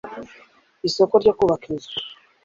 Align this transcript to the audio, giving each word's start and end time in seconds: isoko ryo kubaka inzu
isoko 0.87 1.13
ryo 1.21 1.33
kubaka 1.37 1.65
inzu 1.71 1.93